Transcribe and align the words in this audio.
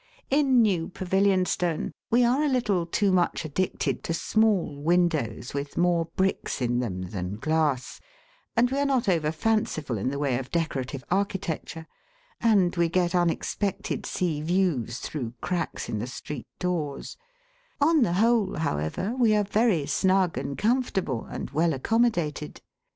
In 0.31 0.63
New 0.63 0.87
Pavilionstone 0.89 1.91
we 2.09 2.23
are 2.25 2.41
a 2.41 2.47
little 2.49 2.87
too 2.87 3.11
much 3.11 3.45
addicted 3.45 4.03
to 4.05 4.15
small 4.15 4.81
windows 4.81 5.53
with 5.53 5.77
more 5.77 6.05
bricks 6.15 6.59
in 6.59 6.79
them 6.79 7.03
than 7.03 7.35
glass, 7.35 8.01
and 8.55 8.71
we 8.71 8.79
are 8.79 8.85
not 8.87 9.07
over 9.07 9.31
fanciful 9.31 9.99
in 9.99 10.09
the 10.09 10.17
way 10.17 10.39
of 10.39 10.49
decorative 10.49 11.03
architecture, 11.11 11.85
and 12.39 12.75
we 12.77 12.89
get 12.89 13.13
unexpected 13.13 14.07
sea 14.07 14.41
views 14.41 14.97
through 14.97 15.35
cracks 15.39 15.87
in 15.87 15.99
the 15.99 16.07
street 16.07 16.47
doors; 16.57 17.15
on 17.79 18.01
the 18.01 18.13
whole, 18.13 18.55
however, 18.57 19.13
we 19.15 19.35
are 19.35 19.43
very 19.43 19.85
snug 19.85 20.35
and 20.35 20.57
comfortable, 20.57 21.25
and 21.25 21.51
well 21.51 21.73
accommodated. 21.75 22.59